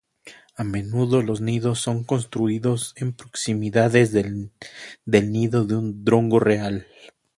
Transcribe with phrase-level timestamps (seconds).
[0.55, 4.51] A menudo los nidos son construidos en proximidades del
[5.05, 6.87] nido de un drongo real.